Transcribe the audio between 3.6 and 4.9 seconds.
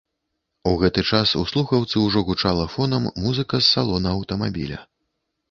з салона аўтамабіля.